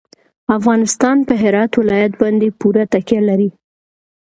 افغانستان 0.57 1.17
په 1.27 1.33
هرات 1.41 1.71
ولایت 1.81 2.13
باندې 2.21 2.47
پوره 2.59 2.83
تکیه 2.93 3.21
لري. 3.29 3.49